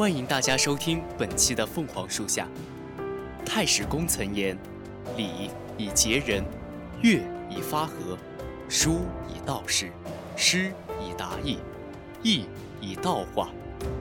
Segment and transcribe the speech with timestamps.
[0.00, 2.48] 欢迎大家收听本期的《凤凰树下》。
[3.44, 4.56] 太史公曾言
[5.14, 6.42] ：“礼以节人，
[7.02, 7.20] 乐
[7.50, 8.16] 以发和，
[8.66, 9.92] 书以道事，
[10.38, 11.58] 诗以达意，
[12.22, 12.46] 易
[12.80, 13.50] 以道化，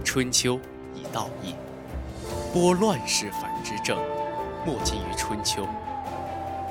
[0.05, 0.57] 春秋
[0.95, 1.53] 以道义。”
[2.53, 3.97] 拨乱世反之政，
[4.65, 5.67] 莫近于春秋。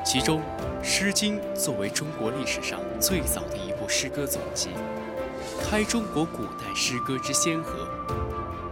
[0.03, 0.41] 其中，
[0.83, 4.71] 《诗经》作为中国历史上最早的一部诗歌总集，
[5.69, 7.87] 开中国古代诗歌之先河。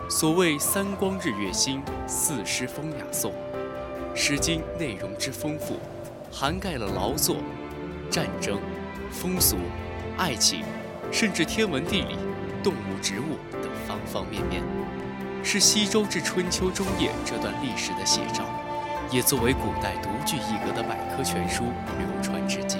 [0.09, 3.33] 所谓“三光日月星，四诗风雅颂”，
[4.16, 5.80] 《诗经》内容之丰富，
[6.30, 7.38] 涵盖了劳作、
[8.09, 8.56] 战争、
[9.11, 9.56] 风俗、
[10.16, 10.62] 爱情，
[11.11, 12.16] 甚至天文地理、
[12.62, 14.62] 动物植物等方方面面，
[15.42, 18.45] 是西周至春秋中叶这段历史的写照，
[19.11, 22.78] 也作为古代独具一格的百科全书流传至今。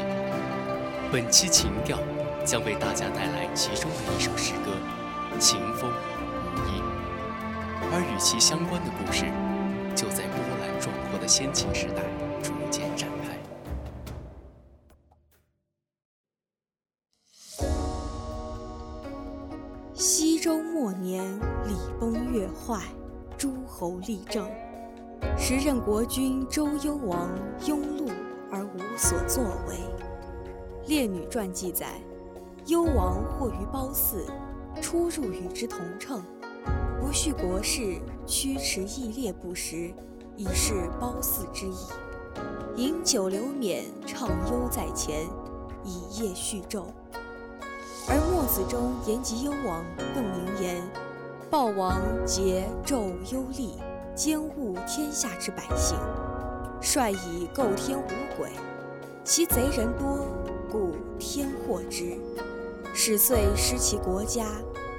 [1.10, 1.98] 本期情调
[2.45, 4.70] 将为大家带来其中的一首诗歌
[5.40, 5.90] 《秦风》。
[8.16, 9.26] 与其相关的故事，
[9.95, 12.02] 就在波澜壮阔的先秦时代
[12.42, 13.36] 逐渐展开。
[19.92, 21.23] 西周末年，
[21.68, 22.84] 礼崩乐坏，
[23.36, 24.48] 诸侯立政。
[25.36, 27.28] 时任国君周幽王
[27.66, 28.10] 庸碌
[28.51, 29.76] 而无所作为。
[30.88, 32.01] 《列女传》记载，
[32.64, 34.24] 幽王或于褒姒，
[34.80, 36.24] 出入与之同乘。
[37.07, 39.95] 不恤国事，驱驰易猎不食，
[40.37, 41.76] 以示褒姒之意。
[42.74, 45.24] 饮酒流免，畅忧在前，
[45.85, 46.82] 以夜叙纣。
[48.09, 49.85] 而墨子中言及幽王，
[50.16, 50.82] 更名言：
[51.48, 53.74] 暴王桀纣忧厉，
[54.16, 55.96] 奸恶天下之百姓，
[56.80, 58.51] 率以构天无鬼，
[59.23, 60.26] 其贼人多，
[60.68, 62.18] 故天祸之。
[62.93, 64.48] 始遂失其国家，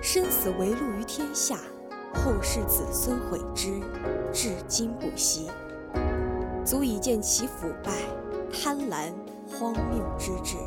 [0.01, 1.59] 生死为戮于天下。
[2.23, 3.79] 后世子孙悔之，
[4.33, 5.47] 至今不息，
[6.65, 7.91] 足以见其腐败、
[8.51, 9.11] 贪婪、
[9.47, 10.57] 荒谬之至。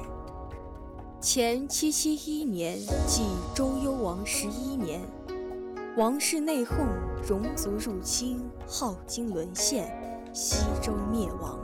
[1.21, 5.01] 前七七一年，即周幽王十一年，
[5.97, 6.87] 王室内讧，
[7.27, 9.93] 戎族入侵，镐京沦陷，
[10.33, 11.59] 西周灭亡。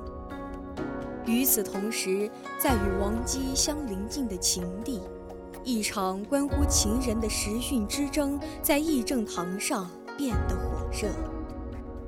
[1.24, 5.00] 与此同时，在与王姬相邻近的秦地。
[5.66, 11.08] 一场关乎秦人的时运之争，在议政堂上变得火热。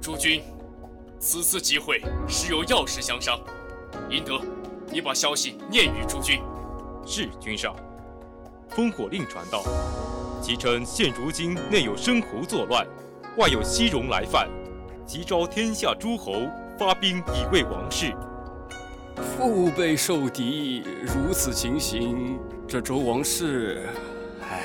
[0.00, 0.41] 诸君，
[1.19, 3.36] 此次集会是有要事相商，
[4.08, 4.41] 殷德，
[4.92, 6.41] 你把消息念与诸君。
[7.04, 7.74] 是君上。
[8.70, 9.64] 烽火令传到，
[10.41, 12.86] 其称现如今内有申侯作乱，
[13.38, 14.48] 外有西戎来犯，
[15.04, 16.32] 即召天下诸侯
[16.78, 18.14] 发兵以卫王室。
[19.16, 22.38] 腹背受敌，如此情形。
[22.68, 23.88] 这周王室，
[24.42, 24.60] 唉，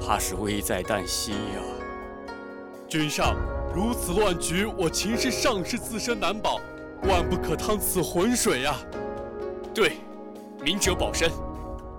[0.00, 1.60] 怕是危在旦夕呀！
[2.88, 3.36] 君上，
[3.74, 6.58] 如此乱局，我秦氏尚是自身难保，
[7.02, 8.74] 万不可趟此浑水呀！
[9.74, 9.98] 对，
[10.64, 11.30] 明哲保身。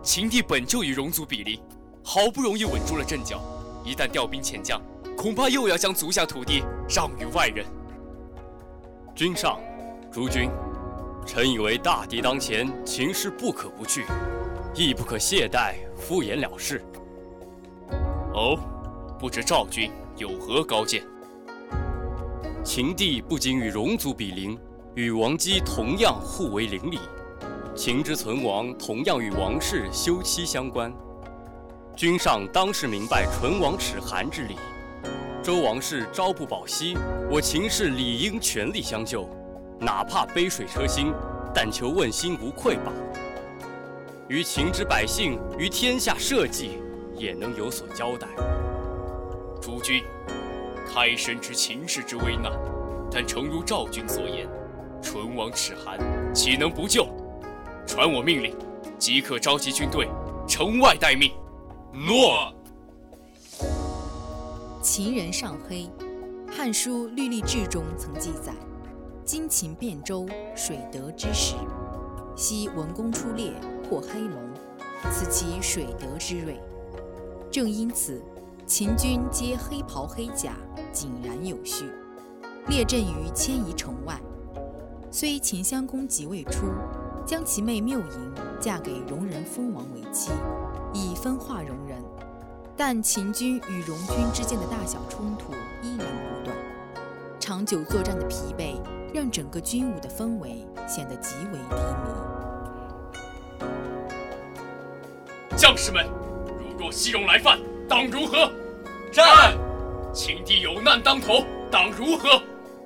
[0.01, 1.61] 秦地本就与戎族比邻，
[2.03, 3.39] 好不容易稳住了阵脚，
[3.85, 4.81] 一旦调兵遣将，
[5.15, 7.63] 恐怕又要将足下土地让与外人。
[9.13, 9.59] 君上，
[10.11, 10.49] 诸君，
[11.27, 14.03] 臣以为大敌当前，秦氏不可不惧。
[14.73, 16.81] 亦不可懈怠，敷衍了事。
[18.33, 18.57] 哦，
[19.19, 21.03] 不知赵君有何高见？
[22.63, 24.57] 秦地不仅与戎族比邻，
[24.95, 26.99] 与王姬同样互为邻里。
[27.75, 30.91] 秦之存亡，同样与王室休戚相关。
[31.93, 34.55] 君上当时明白唇亡齿寒之理。
[35.43, 36.95] 周王室朝不保夕，
[37.29, 39.27] 我秦氏理应全力相救，
[39.79, 41.13] 哪怕杯水车薪，
[41.53, 42.93] 但求问心无愧吧。
[44.31, 46.80] 于秦之百姓，于天下社稷，
[47.18, 48.30] 也能有所交代。
[49.62, 50.02] 诸君，
[50.88, 52.50] 开深知秦氏之危难，
[53.12, 54.47] 但诚如赵君所言，
[55.02, 56.00] 唇亡齿寒，
[56.34, 57.09] 岂能不救？
[57.86, 58.56] 传我命令，
[58.97, 60.08] 即刻召集军队，
[60.48, 61.34] 城外待命。
[61.92, 62.54] 诺。
[64.81, 65.89] 秦人尚黑，
[66.56, 68.54] 《汉书·律历志》中曾记载：
[69.25, 70.25] 今秦汴州，
[70.56, 71.56] 水德之时。
[72.36, 73.54] 昔文公出猎。
[73.92, 74.42] 破黑龙，
[75.12, 76.57] 此其水德之瑞。
[77.51, 78.22] 正因此，
[78.66, 80.54] 秦军皆黑袍黑甲，
[80.94, 81.92] 井然有序，
[82.69, 84.18] 列阵于千余城外。
[85.12, 86.68] 虽秦襄公即位初，
[87.25, 90.31] 将其妹缪莹嫁给戎人封王为妻，
[90.94, 92.01] 以分化戎人，
[92.77, 95.51] 但秦军与戎军之间的大小冲突
[95.84, 96.56] 依然不断。
[97.41, 98.79] 长久作战的疲惫，
[99.11, 103.65] 让整个军伍的氛围显得极为低迷。
[105.57, 106.05] 将士们，
[106.45, 107.57] 如若西戎来犯，
[107.89, 108.51] 当如何？
[109.11, 109.57] 战！
[110.13, 112.43] 秦帝有难当头，当如何？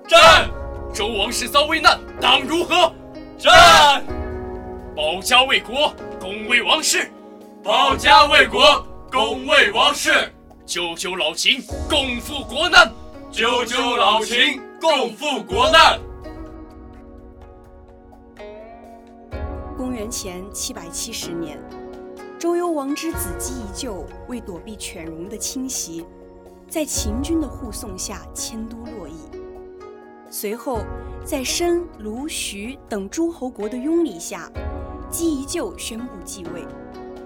[0.07, 0.49] 战！
[0.93, 2.93] 周王室遭危难，当如何？
[3.37, 4.05] 战！
[4.95, 7.09] 保家卫国，恭卫王室；
[7.61, 10.11] 保家卫国，恭卫王室；
[10.65, 12.87] 救救老秦，共赴国难；
[13.35, 15.99] 救救老秦，共赴国难。
[19.75, 21.59] 公元前七百七十年，
[22.39, 26.05] 周幽王之子姬宜臼为躲避犬戎的侵袭，
[26.69, 29.29] 在秦军的护送下迁都洛邑。
[30.29, 30.85] 随后，
[31.25, 34.49] 在申、卢、徐等诸侯国的拥立下，
[35.11, 36.65] 姬宜臼宣布继位，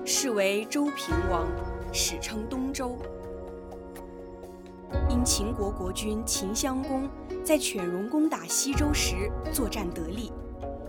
[0.03, 1.47] 是为周平王，
[1.93, 2.97] 史称东周。
[5.23, 7.09] 秦国国君秦襄公
[7.43, 10.31] 在犬戎攻打西周时作战得力。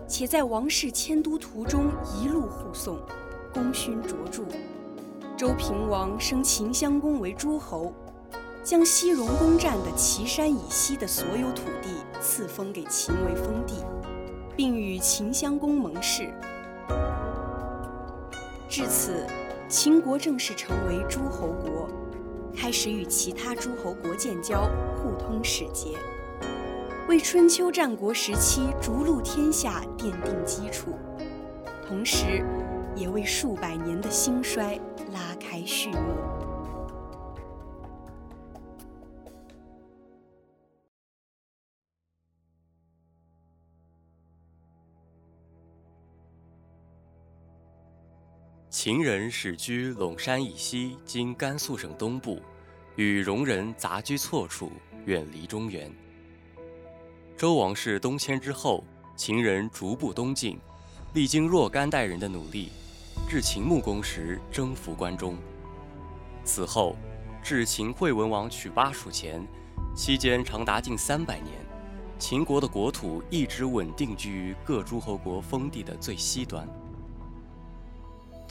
[0.07, 2.99] 且在王室迁都途中一路护送，
[3.53, 4.43] 功勋卓著。
[5.37, 7.93] 周平王升秦襄公为诸侯，
[8.61, 11.89] 将西戎攻占的岐山以西的所有土地
[12.19, 13.75] 赐封给秦为封地，
[14.55, 16.29] 并与秦襄公盟誓。
[18.67, 19.25] 至此，
[19.69, 21.87] 秦国正式成为诸侯国，
[22.51, 25.97] 开始与其他诸侯国建交，互通使节。
[27.07, 30.93] 为春秋战国时期逐鹿天下奠定基础，
[31.87, 32.45] 同时，
[32.95, 34.79] 也为数百年的兴衰
[35.11, 35.97] 拉开序幕。
[48.71, 52.41] 秦人始居陇山以西，今甘肃省东部，
[52.95, 54.71] 与戎人杂居错处，
[55.03, 55.93] 远离中原。
[57.35, 58.81] 周王室东迁之后，
[59.13, 60.57] 秦人逐步东进，
[61.13, 62.69] 历经若干代人的努力，
[63.27, 65.35] 至秦穆公时征服关中。
[66.45, 66.95] 此后，
[67.43, 69.45] 至秦惠文王娶巴蜀前，
[69.93, 71.53] 期间长达近三百年，
[72.17, 76.65] 秦国的国土一直稳定居于各诸侯国封地的最西端。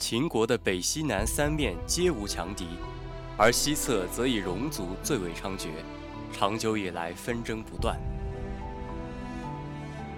[0.01, 2.65] 秦国的北西南三面皆无强敌，
[3.37, 5.67] 而西侧则以戎族最为猖獗，
[6.33, 7.95] 长久以来纷争不断。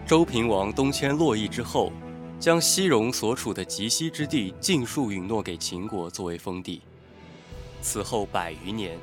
[0.08, 1.92] 周平王东迁洛邑之后，
[2.40, 6.82] 将西戎所处的极西之地尽数允诺给秦国作为封地。
[7.82, 8.98] 此后百余年，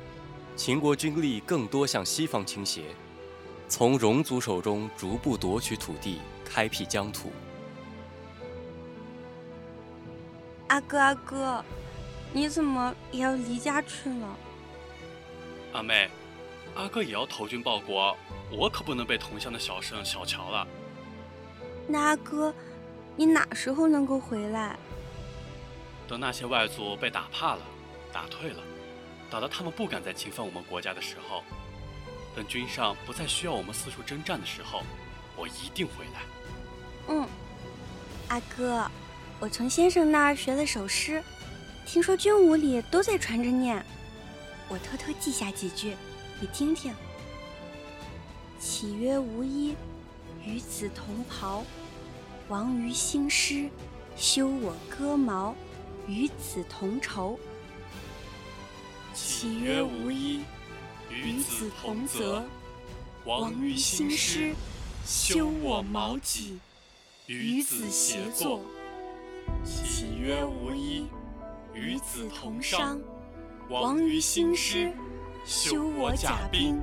[0.55, 2.85] 秦国军力更多向西方倾斜，
[3.69, 7.31] 从戎族手中逐步夺取土地，开辟疆土。
[10.71, 11.65] 阿哥，阿哥，
[12.31, 14.37] 你怎么也要离家去了？
[15.73, 16.09] 阿妹，
[16.75, 18.15] 阿哥也要投军报国，
[18.49, 20.65] 我可不能被同乡的小胜小瞧了。
[21.89, 22.53] 那阿哥，
[23.17, 24.79] 你哪时候能够回来？
[26.07, 27.61] 等那些外族被打怕了、
[28.13, 28.63] 打退了，
[29.29, 31.43] 打到他们不敢再侵犯我们国家的时候，
[32.33, 34.83] 等军上不再需要我们四处征战的时候，
[35.35, 36.21] 我一定回来。
[37.09, 37.27] 嗯，
[38.29, 38.89] 阿哥，
[39.41, 41.23] 我从先生那儿学了首诗，
[41.83, 43.83] 听说军伍里都在传着念，
[44.69, 45.95] 我偷偷记下几句，
[46.39, 46.93] 你听听。
[48.59, 49.75] 岂曰无衣，
[50.45, 51.65] 与子同袍。
[52.49, 53.67] 王于兴师，
[54.15, 55.55] 修我戈矛，
[56.05, 57.39] 与子同仇。
[59.11, 60.43] 岂曰无衣，
[61.09, 62.43] 与子同泽。
[63.25, 64.53] 王于兴师，
[65.03, 66.59] 修我矛戟，
[67.25, 68.61] 与子偕作。
[70.21, 71.07] 岂曰无衣，
[71.73, 72.95] 与子同裳。
[73.71, 74.93] 王于兴师，
[75.43, 76.79] 修我甲兵，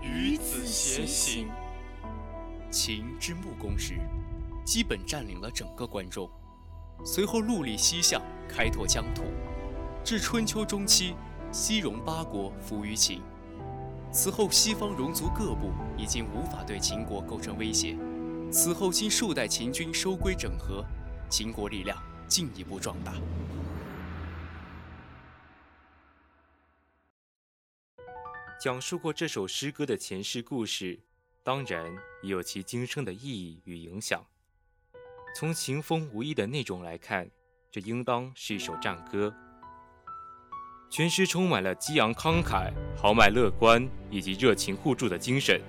[0.00, 1.48] 与子偕行。
[2.70, 3.98] 秦之穆公时。
[4.64, 6.30] 基本占领了整个关中，
[7.04, 9.24] 随后陆离西向，开拓疆土。
[10.04, 11.16] 至春秋中期，
[11.50, 13.20] 西戎八国服于秦。
[14.12, 17.96] 此后，西方戎族各部已经无法对秦国构成威胁。
[18.48, 20.84] 此后，经数代秦军收归整合，
[21.28, 23.12] 秦国力量进一步壮大。
[28.58, 30.98] 讲述过这首诗歌的前世故事，
[31.42, 31.84] 当然
[32.22, 34.24] 也有其今生的意义与影响。
[35.34, 37.30] 从秦风无意的内容来看，
[37.70, 39.32] 这应当是一首战歌。
[40.88, 45.60] 全诗充满了激昂慷慨、豪迈乐观以及热情互助的精神，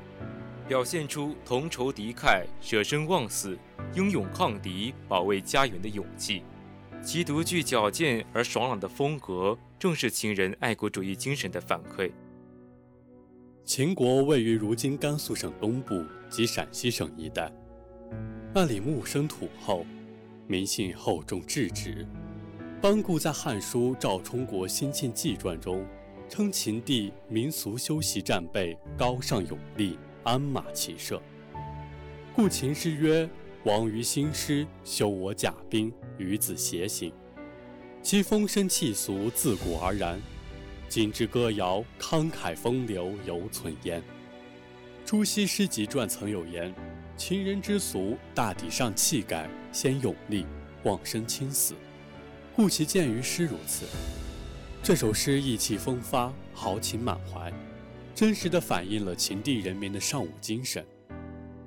[0.68, 3.58] 表现出同仇敌忾、舍生忘死、
[3.96, 6.44] 英勇抗敌、保卫家园的勇气。
[7.02, 12.12] 其独具矫健而爽朗的风格，正是秦人爱国主义精神的反馈。
[13.64, 17.50] 秦国位于如今甘肃省东部及陕西省一带。
[18.54, 19.86] 那里木生土厚，
[20.48, 22.06] 民信厚重质直。
[22.82, 25.86] 班固在《汉书·赵充国新晋纪传》中
[26.28, 29.98] 称秦帝民俗修习战备，高尚勇力，
[30.28, 31.22] 鞍马骑射。
[32.36, 33.28] 故秦诗曰
[33.64, 37.14] ：“王于兴师，修我甲兵，与子偕行。”
[38.04, 40.22] 其风声气俗，自古而然。
[40.90, 44.04] 今之歌谣，慷慨风流，犹存焉。
[45.06, 46.76] 朱熹诗集传曾有言
[47.16, 50.46] ：“秦人之俗，大抵上气概，先勇力，
[50.84, 51.74] 望生亲死。”
[52.54, 53.86] 故其见于诗如此。
[54.84, 57.50] 这首诗意气风发，豪情满怀，
[58.18, 60.84] 真实地反映了秦地人民的尚武精神。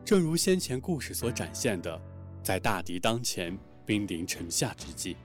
[0.05, 2.03] 正如先前故事所展现的，
[2.43, 5.17] 在大敌当前、兵临城下之际，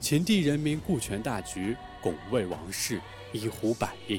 [0.00, 2.98] 秦地人民顾全大局，拱卫王室，
[3.30, 4.18] 一呼百应，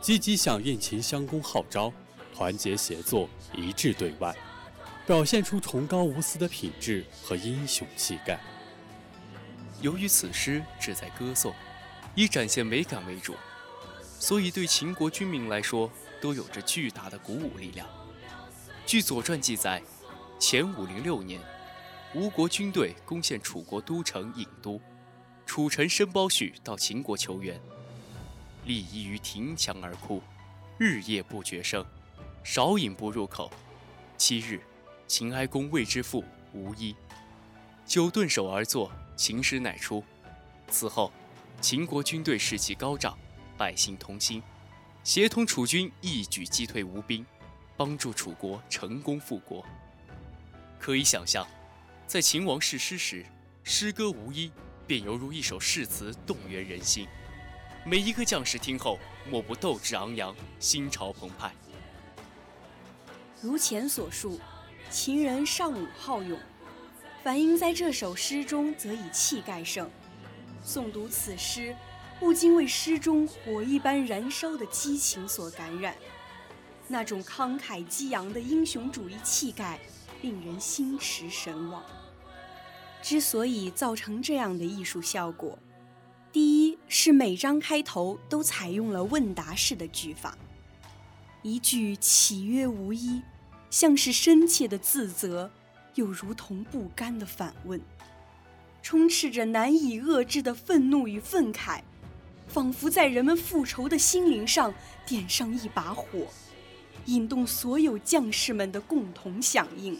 [0.00, 1.92] 积极响应秦襄公号召，
[2.32, 4.32] 团结协作，一致对外，
[5.04, 8.38] 表现出崇高无私的品质和英雄气概。
[9.80, 11.52] 由于此诗旨在歌颂，
[12.14, 13.34] 以展现美感为主，
[14.22, 17.88] 所以对秦国军民来说都有着巨大的鼓舞力量。
[18.86, 19.82] 据《左传》记载，
[20.38, 21.40] 前五零六年，
[22.14, 24.80] 吴国军队攻陷楚国都城郢都，
[25.44, 27.60] 楚臣申包胥到秦国求援，
[28.64, 30.22] 立依于庭墙而哭，
[30.78, 31.84] 日夜不绝声，
[32.44, 33.50] 少饮不入口。
[34.16, 34.60] 七日，
[35.08, 36.94] 秦哀公谓之父无衣，
[37.84, 40.04] 酒顿首而坐，秦师乃出。
[40.68, 41.12] 此后，
[41.60, 43.18] 秦国军队士气高涨，
[43.56, 44.42] 百姓同心，
[45.04, 47.24] 协同楚军一举击退吴兵。
[47.74, 49.64] 帮助楚国成功复国。
[50.78, 51.44] 可以想象，
[52.06, 53.24] 在秦王誓师时，
[53.64, 54.52] 诗歌无一，
[54.86, 57.08] 便犹如一首誓词，动员人心。
[57.84, 61.50] 每一个将士听后，莫不斗志昂扬，心潮澎湃。
[63.40, 64.38] 如前所述，
[64.88, 66.38] 秦人尚武好勇，
[67.24, 69.90] 反映在这首诗中，则以气概盛。
[70.64, 71.74] 诵读此诗，
[72.22, 75.92] 不禁为诗中火一般燃烧的激情所感染。
[76.86, 79.80] 那种慷慨激昂的英雄主义气概，
[80.20, 81.82] 令人心驰神往。
[83.02, 85.58] 之所以造成这样的艺术效果，
[86.30, 90.38] 第一是每章开头都采用了问答式的句法，
[91.42, 93.20] 一句岂曰无衣，
[93.68, 95.50] 像是深切的自责，
[95.96, 97.80] 又如同不甘的反问，
[98.80, 101.80] 充斥着难以遏制的愤怒与愤慨，
[102.52, 104.74] 仿佛在人们复仇的心灵上
[105.06, 106.26] 点上一把火。
[107.06, 109.98] 引动所有将士们的共同响应。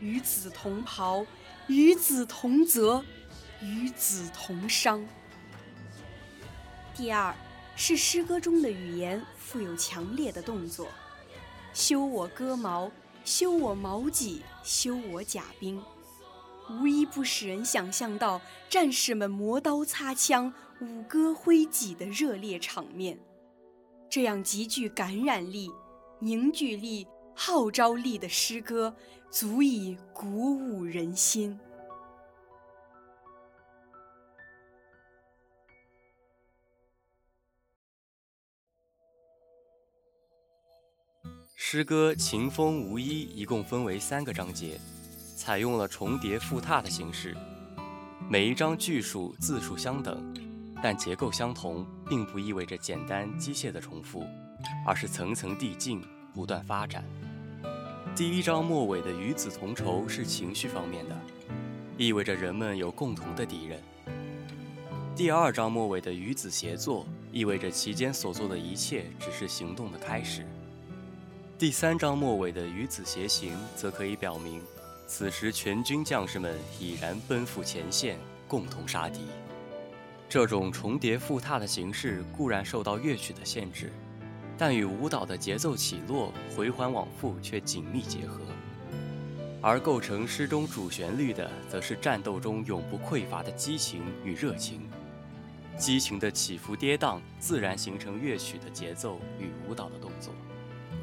[0.00, 1.24] 与子同袍，
[1.66, 3.02] 与子同责，
[3.62, 5.04] 与子同伤。
[6.94, 7.34] 第二
[7.74, 10.88] 是诗歌中的语言富有强烈的动作，
[11.72, 12.90] 修我戈矛，
[13.24, 15.82] 修我矛戟，修我甲兵，
[16.70, 20.52] 无一不使人想象到战士们磨刀擦枪、
[20.84, 23.18] 舞歌挥戟的热烈场面。
[24.10, 25.70] 这样极具感染力、
[26.20, 28.94] 凝聚力、号召力的诗歌，
[29.30, 31.58] 足以鼓舞人心。
[41.56, 44.78] 诗歌《秦风无衣》一共分为三个章节，
[45.36, 47.36] 采用了重叠复沓的形式，
[48.30, 50.43] 每一章句数字数相等。
[50.84, 54.22] 但结构相同，并不意味着简单机械的重复，
[54.86, 57.02] 而是层层递进，不断发展。
[58.14, 61.18] 第一章末尾的“与子同仇”是情绪方面的，
[61.96, 63.80] 意味着人们有共同的敌人。
[65.16, 70.44] 第二章末尾的“与子协作”意味着其间所做的一切只是行动的开始。
[71.58, 74.60] 第三章末尾的“与子偕行”则可以表明，
[75.06, 79.20] 此时全军将士们已然奔赴前线，共同杀敌。
[80.28, 83.92] 这种重叠复沓的形式固然受到乐曲的限制，
[84.58, 88.40] 但与舞蹈的节奏起落、回环往复却紧密结合。
[89.62, 94.82] 而构成诗中主旋律的，则是战斗中永不匮乏的激情与热情。
[95.78, 100.34] 激情的起伏跌宕，自然形成乐曲的节奏与舞蹈的动作。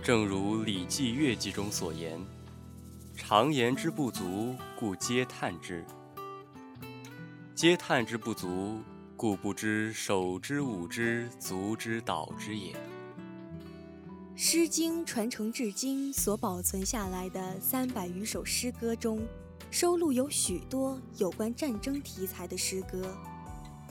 [0.03, 2.19] 正如《礼记乐记》中所言
[3.17, 5.83] ：“常言之不足，故嗟叹之；
[7.55, 8.79] 嗟叹之不足。”
[9.21, 12.73] 故不知手之舞之足之蹈之也。
[14.35, 19.21] 《诗经》传承至今所保存下来的三百余首诗歌中，
[19.69, 23.15] 收录有许多有关战争题材的诗歌，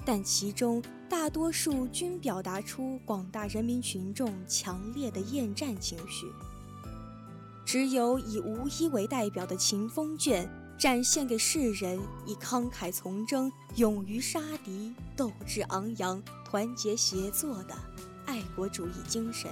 [0.04, 6.26] 但其中大多数均表达出广大人民群众强烈的厌战情绪。
[7.64, 10.44] 只有以吴一为代表的《秦风卷》，
[10.80, 17.76] 展现给世人以慷慨从征、勇于杀敌、斗志昂扬、团结协作的
[18.24, 19.50] 爱国主义精神。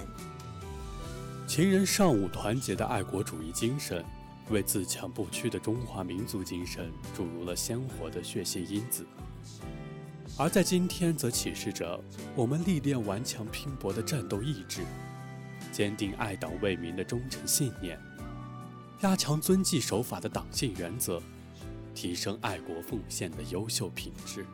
[1.45, 4.03] 秦人尚武团结的爱国主义精神，
[4.49, 9.05] 为自强不屈的中华民族精神注入了鲜活的血性因子。
[10.35, 12.03] 而在今天，则启示着
[12.35, 14.81] 我们历练顽强拼搏的战斗意志，
[15.71, 17.99] 坚定爱党为民的忠诚信念。
[19.01, 21.21] 加强遵纪守法的党性原则，
[21.95, 24.45] 提升爱国奉献的优秀品质。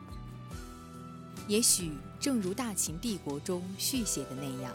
[1.48, 4.72] 也许正如大秦帝国中续写的那样：“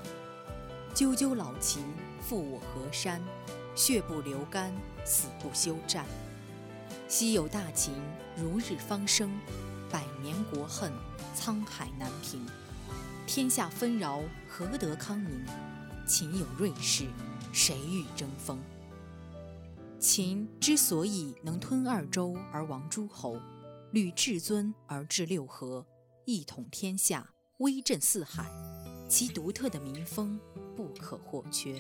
[0.94, 1.86] 赳赳老秦，
[2.20, 3.22] 负我河山，
[3.74, 4.74] 血不流干，
[5.06, 6.06] 死不休战。
[7.08, 7.94] 昔有大秦，
[8.36, 9.32] 如日方升，
[9.90, 10.92] 百年国恨，
[11.34, 12.46] 沧海难平。
[13.26, 15.46] 天下纷扰，何得康宁？
[16.06, 17.06] 秦有锐士，
[17.54, 18.60] 谁与争锋？”
[20.02, 23.40] 秦之所以能吞二周而亡诸侯，
[23.92, 25.86] 履至尊而治六合，
[26.26, 28.52] 一统天下，威震四海，
[29.08, 30.40] 其独特的民风
[30.76, 31.80] 不可或缺。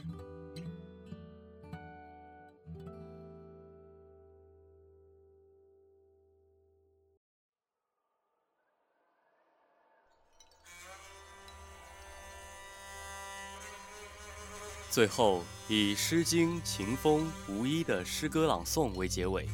[14.91, 19.47] 最后，以《诗经·秦风·无衣》的诗歌朗诵为结尾，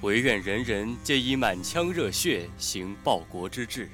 [0.00, 3.90] 唯愿人人皆以满腔热血行报国之志。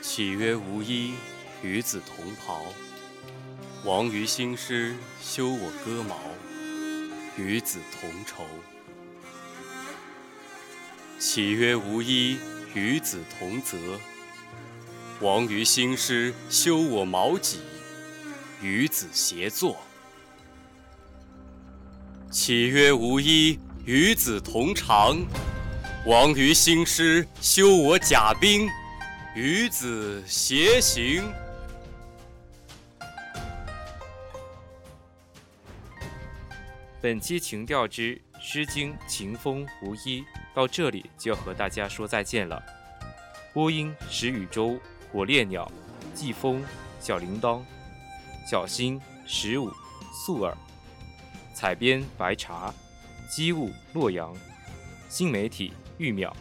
[0.00, 1.14] 岂曰无衣，
[1.64, 2.62] 与子同袍。
[3.84, 6.16] 王于兴师，修我戈矛，
[7.36, 8.46] 与子同仇。
[11.18, 12.38] 岂曰无衣，
[12.72, 13.76] 与子同泽。
[15.20, 17.58] 王于兴师，修我矛戟，
[18.62, 19.76] 与子协作。
[22.30, 25.22] 岂曰无衣，与子同裳。
[26.06, 28.66] 王于兴师，修我甲兵，
[29.34, 31.22] 与子偕行。
[37.02, 40.22] 本期情调之《诗经·秦风·无衣》
[40.54, 42.62] 到这里就要和大家说再见了。
[43.52, 44.80] 播音：石宇洲。
[45.12, 45.70] 火烈鸟，
[46.14, 46.62] 季风，
[47.00, 47.60] 小铃铛，
[48.48, 49.70] 小新，十五，
[50.12, 50.56] 素尔，
[51.52, 52.72] 采编白茶，
[53.28, 54.32] 机务洛阳，
[55.08, 56.32] 新媒体玉淼，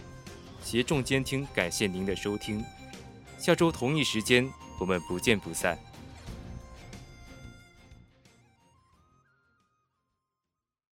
[0.63, 2.63] 携众监听，感谢您的收听，
[3.39, 4.47] 下周同一时间
[4.79, 5.77] 我们不见不散。